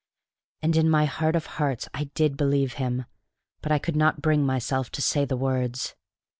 And 0.63 0.75
in 0.77 0.89
my 0.89 1.05
heart 1.05 1.35
of 1.35 1.45
hearts 1.45 1.87
I 1.93 2.05
did 2.15 2.35
believe 2.35 2.73
him; 2.81 3.05
but 3.61 3.71
I 3.71 3.77
could 3.77 3.95
not 3.95 4.19
bring 4.19 4.43
myself 4.43 4.89
to 4.93 4.99
say 4.99 5.25
the 5.25 5.37
words. 5.37 5.93